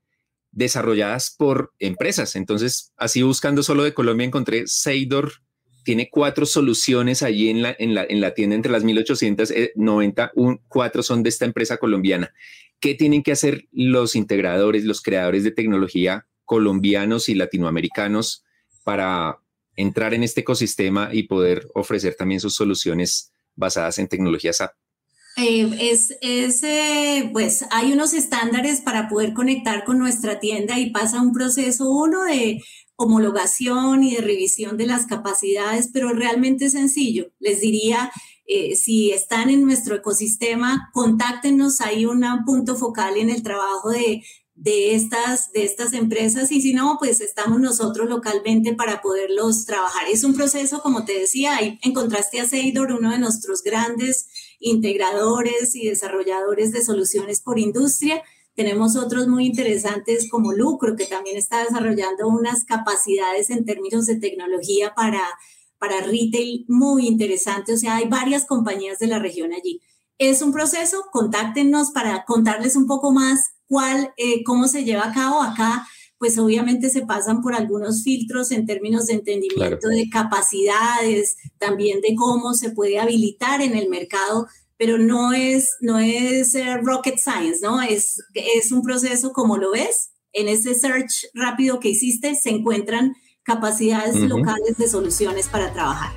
[0.51, 2.35] desarrolladas por empresas.
[2.35, 5.33] Entonces, así buscando solo de Colombia, encontré Seidor,
[5.83, 10.61] tiene cuatro soluciones allí en la, en la, en la tienda entre las 1890, un,
[10.67, 12.33] cuatro son de esta empresa colombiana.
[12.79, 18.43] ¿Qué tienen que hacer los integradores, los creadores de tecnología colombianos y latinoamericanos
[18.83, 19.39] para
[19.75, 24.61] entrar en este ecosistema y poder ofrecer también sus soluciones basadas en tecnologías?
[25.41, 30.89] Eh, es, es eh, pues hay unos estándares para poder conectar con nuestra tienda y
[30.89, 32.61] pasa un proceso uno de
[32.97, 37.31] homologación y de revisión de las capacidades, pero realmente sencillo.
[37.39, 38.11] Les diría,
[38.45, 44.21] eh, si están en nuestro ecosistema, contáctenos, hay un punto focal en el trabajo de,
[44.55, 50.03] de, estas, de estas empresas y si no, pues estamos nosotros localmente para poderlos trabajar.
[50.11, 54.27] Es un proceso, como te decía, ahí encontraste a Seidor, uno de nuestros grandes
[54.59, 58.21] integradores y desarrolladores de soluciones por industria.
[58.55, 64.19] Tenemos otros muy interesantes como Lucro, que también está desarrollando unas capacidades en términos de
[64.19, 65.23] tecnología para,
[65.77, 67.73] para retail muy interesante.
[67.73, 69.81] O sea, hay varias compañías de la región allí.
[70.17, 75.13] Es un proceso, contáctenos para contarles un poco más cuál, eh, cómo se lleva a
[75.13, 75.87] cabo acá
[76.19, 82.13] pues obviamente se pasan por algunos filtros en términos de entendimiento de capacidades, también de
[82.15, 84.47] cómo se puede habilitar en el mercado,
[84.77, 87.81] pero no es, no es eh, rocket science, ¿no?
[87.81, 93.15] Es, es un proceso como lo ves, en ese search rápido que hiciste se encuentran
[93.43, 96.11] capacidades locales de soluciones para trabajar.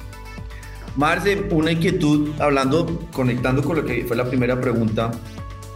[0.97, 5.11] Marce, una inquietud, hablando, conectando con lo que fue la primera pregunta,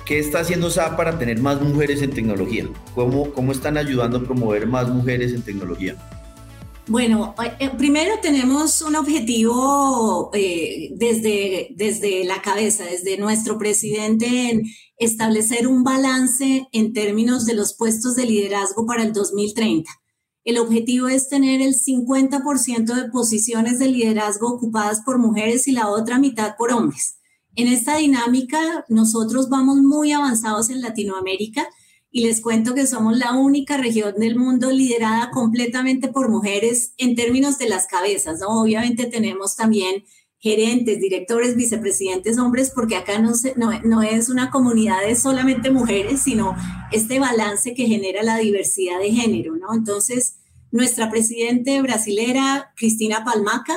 [0.06, 2.64] ¿Qué está haciendo SAP para tener más mujeres en tecnología?
[2.94, 5.96] ¿Cómo, cómo están ayudando a promover más mujeres en tecnología?
[6.86, 14.62] Bueno, eh, primero tenemos un objetivo eh, desde, desde la cabeza, desde nuestro presidente en
[14.96, 19.90] establecer un balance en términos de los puestos de liderazgo para el 2030.
[20.44, 25.88] El objetivo es tener el 50% de posiciones de liderazgo ocupadas por mujeres y la
[25.88, 27.15] otra mitad por hombres.
[27.56, 31.66] En esta dinámica, nosotros vamos muy avanzados en Latinoamérica
[32.10, 37.14] y les cuento que somos la única región del mundo liderada completamente por mujeres en
[37.14, 38.40] términos de las cabezas.
[38.40, 38.60] ¿no?
[38.60, 40.04] Obviamente tenemos también
[40.38, 46.54] gerentes, directores, vicepresidentes hombres, porque acá no, es una comunidad de solamente mujeres, sino
[46.92, 49.74] este balance que genera la diversidad de género, ¿no?
[49.74, 50.36] Entonces,
[50.70, 53.74] nuestra presidente brasilera, Cristina Palmaca,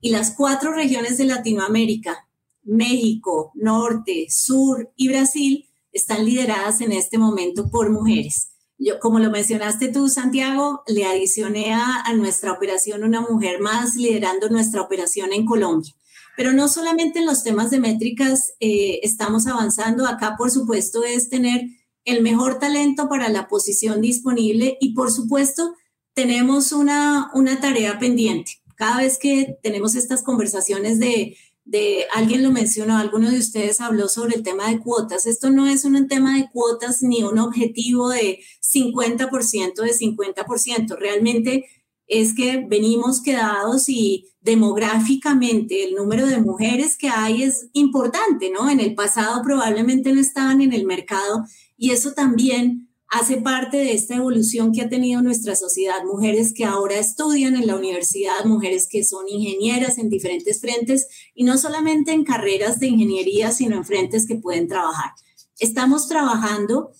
[0.00, 2.26] y las cuatro regiones de Latinoamérica,
[2.62, 8.50] México, Norte, Sur y Brasil están lideradas en este momento por mujeres.
[8.78, 14.48] Yo, como lo mencionaste tú, Santiago, le adicioné a, nuestra operación una mujer más liderando
[14.48, 15.92] nuestra operación en Colombia.
[16.36, 20.06] Pero no solamente en los temas de métricas eh, estamos avanzando.
[20.06, 21.62] Acá, por supuesto, es tener
[22.06, 25.74] el mejor talento para la posición disponible y, por supuesto,
[26.14, 28.62] tenemos una, una tarea pendiente.
[28.76, 31.36] Cada vez que tenemos estas conversaciones de
[31.70, 35.24] de alguien lo mencionó, alguno de ustedes habló sobre el tema de cuotas.
[35.24, 40.96] Esto no es un tema de cuotas ni un objetivo de 50% de 50%.
[40.98, 41.66] Realmente
[42.08, 48.68] es que venimos quedados y demográficamente el número de mujeres que hay es importante, ¿no?
[48.68, 51.44] En el pasado probablemente no estaban en el mercado
[51.76, 56.04] y eso también hace parte de esta evolución que ha tenido nuestra sociedad.
[56.04, 61.42] Mujeres que ahora estudian en la universidad, mujeres que son ingenieras en diferentes frentes y
[61.42, 65.10] no solamente en carreras de ingeniería, sino en frentes que pueden trabajar.
[65.58, 66.92] Estamos trabajando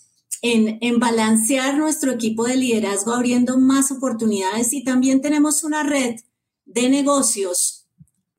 [0.42, 6.16] en, en balancear nuestro equipo de liderazgo, abriendo más oportunidades y también tenemos una red
[6.64, 7.86] de negocios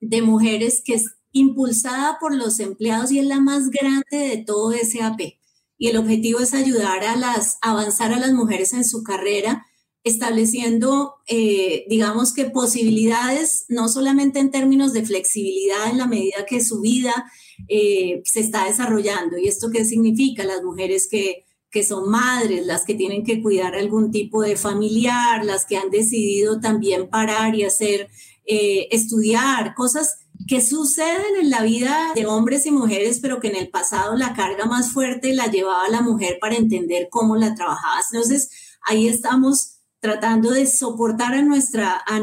[0.00, 4.72] de mujeres que es impulsada por los empleados y es la más grande de todo
[4.72, 5.41] SAP
[5.82, 9.66] y el objetivo es ayudar a las, avanzar a las mujeres en su carrera,
[10.04, 16.62] estableciendo, eh, digamos que posibilidades, no solamente en términos de flexibilidad en la medida que
[16.62, 17.24] su vida
[17.66, 19.38] eh, se está desarrollando.
[19.38, 20.44] ¿Y esto qué significa?
[20.44, 25.44] Las mujeres que, que son madres, las que tienen que cuidar algún tipo de familiar,
[25.44, 28.08] las que han decidido también parar y hacer,
[28.46, 33.56] eh, estudiar, cosas que suceden en la vida de hombres y mujeres, pero que en
[33.56, 38.00] el pasado la carga más fuerte la llevaba la mujer para entender cómo la trabajaba.
[38.10, 38.50] Entonces,
[38.82, 42.20] ahí estamos tratando de soportar a nuestra a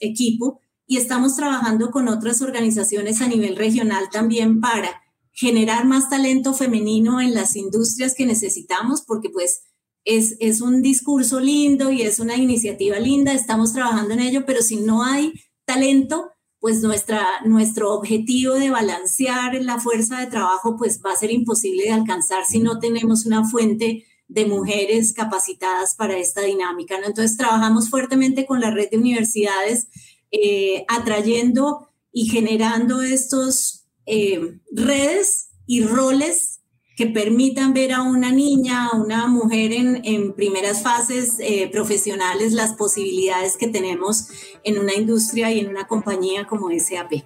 [0.00, 5.02] equipo y estamos trabajando con otras organizaciones a nivel regional también para
[5.32, 9.62] generar más talento femenino en las industrias que necesitamos, porque pues
[10.04, 14.62] es, es un discurso lindo y es una iniciativa linda, estamos trabajando en ello, pero
[14.62, 15.32] si no hay
[15.64, 16.30] talento,
[16.62, 21.82] pues nuestra, nuestro objetivo de balancear la fuerza de trabajo pues va a ser imposible
[21.82, 27.00] de alcanzar si no tenemos una fuente de mujeres capacitadas para esta dinámica.
[27.00, 27.08] ¿no?
[27.08, 29.88] Entonces trabajamos fuertemente con la red de universidades,
[30.30, 36.51] eh, atrayendo y generando estos eh, redes y roles
[36.96, 42.74] que permitan ver a una niña, a una mujer en, primeras fases eh, profesionales las
[42.74, 44.28] posibilidades que tenemos
[44.64, 47.24] en una industria y en una compañía como SAP.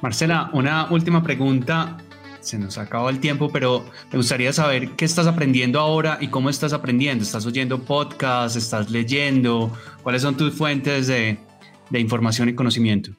[0.00, 1.98] Marcela, una última pregunta.
[2.40, 6.50] Se nos acabado el tiempo, pero me gustaría saber qué estás aprendiendo ahora y cómo
[6.50, 7.24] estás aprendiendo.
[7.24, 8.56] ¿Estás oyendo podcasts?
[8.56, 9.72] ¿Estás leyendo?
[10.02, 11.38] ¿Cuáles son tus fuentes de
[11.90, 13.12] información y conocimiento?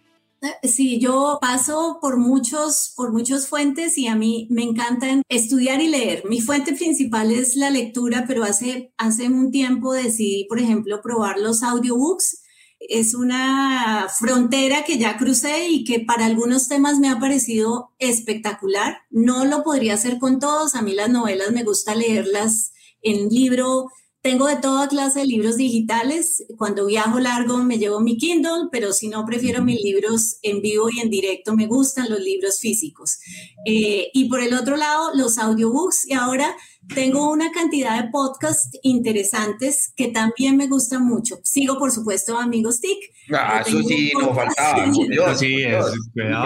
[0.63, 5.87] Sí, yo paso por muchos, por muchas fuentes y a mí me encanta estudiar y
[5.87, 6.23] leer.
[6.27, 11.39] Mi fuente principal es la lectura, pero hace, hace un tiempo decidí, por ejemplo, probar
[11.39, 12.41] los audiobooks
[12.79, 18.99] es una frontera que ya crucé y que para algunos temas me ha parecido espectacular.
[19.09, 20.75] No lo podría hacer con todos.
[20.75, 23.87] A mí las novelas me gusta leerlas en libro
[24.25, 26.43] tengo de toda clase de libros digitales.
[26.57, 30.89] Cuando viajo largo me llevo mi Kindle, pero si no, prefiero mis libros en vivo
[30.91, 31.55] y en directo.
[31.55, 33.19] Me gustan los libros físicos.
[33.67, 36.07] Eh, y por el otro lado, los audiobooks.
[36.09, 36.57] Y ahora
[36.93, 41.39] tengo una cantidad de podcasts interesantes que también me gustan mucho.
[41.43, 42.97] Sigo, por supuesto, Amigos TIC.
[43.33, 44.85] Ah, eso sí, no faltaba.
[45.09, 45.93] Dios, sí, Dios.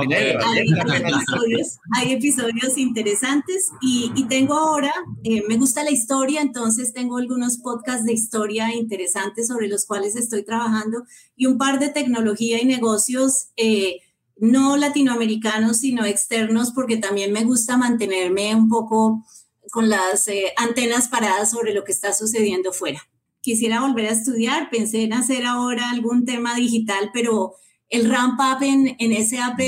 [0.10, 6.42] es, hay, episodios, hay episodios interesantes y, y tengo ahora, eh, me gusta la historia,
[6.42, 11.04] entonces tengo algunos podcasts de historia interesantes sobre los cuales estoy trabajando
[11.36, 13.50] y un par de tecnología y negocios.
[13.58, 14.00] Eh,
[14.42, 19.26] no latinoamericanos, sino externos, porque también me gusta mantenerme un poco
[19.70, 23.08] con las eh, antenas paradas sobre lo que está sucediendo fuera.
[23.42, 27.54] Quisiera volver a estudiar, pensé en hacer ahora algún tema digital, pero
[27.90, 29.60] el ramp up en, en SAP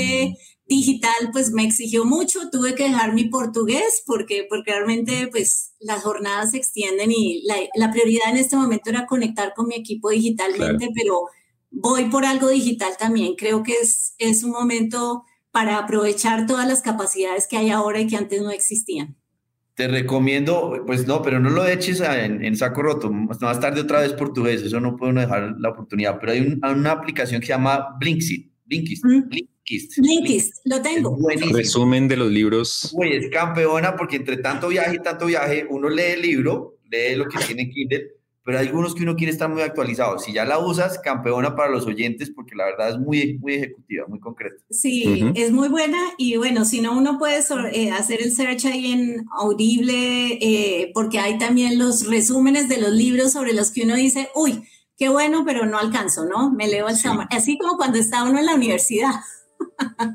[0.66, 6.02] digital pues me exigió mucho, tuve que dejar mi portugués porque, porque realmente pues las
[6.02, 10.10] jornadas se extienden y la, la prioridad en este momento era conectar con mi equipo
[10.10, 11.22] digitalmente, pero
[11.70, 13.34] voy por algo digital también.
[13.36, 18.06] Creo que es, es un momento para aprovechar todas las capacidades que hay ahora y
[18.06, 19.21] que antes no existían
[19.74, 24.00] te recomiendo, pues no, pero no lo eches en, en, saco roto, más tarde otra
[24.00, 27.96] vez portugués, eso no puedo dejar la oportunidad, pero hay una aplicación que se llama
[27.98, 31.16] Blinkist, Blinkist, Blinkist, Blinkist, lo tengo.
[31.52, 32.92] Resumen de los libros.
[32.94, 37.16] Uy, es campeona porque entre tanto viaje y tanto viaje, uno lee el libro, lee
[37.16, 38.10] lo que tiene Kindle,
[38.44, 40.18] pero hay algunos que uno quiere estar muy actualizado.
[40.18, 44.06] Si ya la usas, campeona para los oyentes, porque la verdad es muy, muy ejecutiva,
[44.08, 44.56] muy concreta.
[44.70, 47.40] Sí, es muy buena y bueno, si no, uno puede
[47.72, 52.90] eh, hacer el search ahí en Audible, eh, porque hay también los resúmenes de los
[52.90, 54.64] libros sobre los que uno dice, uy,
[54.96, 56.50] qué bueno, pero no alcanzo, ¿no?
[56.50, 57.08] Me leo el sí.
[57.30, 59.12] Así como cuando está uno en la universidad.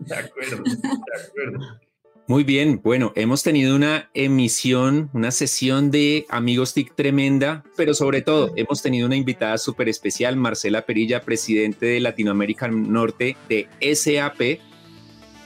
[0.00, 1.87] De acuerdo, de acuerdo.
[2.28, 8.20] Muy bien, bueno, hemos tenido una emisión, una sesión de Amigos TIC tremenda, pero sobre
[8.20, 14.60] todo hemos tenido una invitada súper especial, Marcela Perilla, presidente de Latinoamérica Norte de SAP.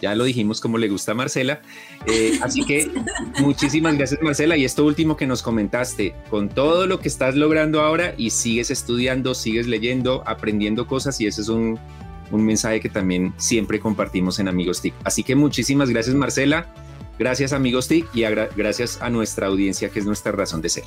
[0.03, 1.63] Ya lo dijimos como le gusta a Marcela.
[2.09, 2.91] Eh, así que
[3.39, 4.57] muchísimas gracias Marcela.
[4.57, 8.73] Y esto último que nos comentaste, con todo lo que estás logrando ahora y sigues
[8.73, 11.79] estudiando, sigues leyendo, aprendiendo cosas y ese es un,
[12.33, 14.95] un mensaje que también siempre compartimos en Amigos TIC.
[15.05, 16.67] Así que muchísimas gracias Marcela,
[17.19, 18.23] gracias Amigos TIC y
[18.57, 20.85] gracias a nuestra audiencia que es nuestra razón de ser.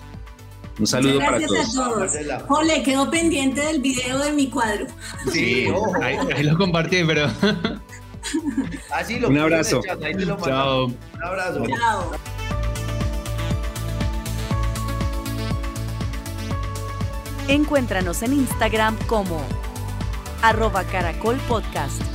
[0.78, 1.52] Un saludo para todos.
[1.52, 2.60] Gracias a todos.
[2.60, 4.88] Ole, quedó pendiente del video de mi cuadro.
[5.32, 5.68] Sí,
[6.02, 7.28] ahí, ahí lo compartí, pero...
[8.92, 9.82] Así lo Un abrazo.
[9.86, 10.88] Chat, ahí te lo Chao.
[10.88, 11.64] Un abrazo.
[11.68, 12.12] Chao.
[17.48, 19.46] Encuéntranos en Instagram como
[20.46, 22.15] arroba caracol podcast.